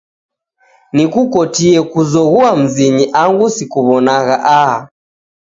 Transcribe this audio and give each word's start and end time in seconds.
Nikukotie 0.95 1.79
kozoghua 1.91 2.49
mzinyi 2.61 3.05
angu 3.21 3.47
sikuwonagha 3.55 4.35
aha 4.59 4.79